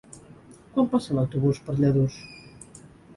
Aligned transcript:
Quan 0.77 0.87
passa 0.93 1.17
l'autobús 1.17 1.59
per 1.67 1.75
Lladurs? 1.81 2.17